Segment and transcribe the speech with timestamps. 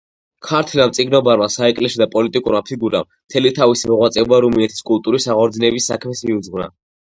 [0.45, 6.75] ქართველმა მწიგნობარმა, საეკლესიო და პოლიტიკურმა ფიგურამ, მთელი თავისი მოღვაწეობა რუმინეთის კულტურის აღორძინების საქმეს მიუძღვნა.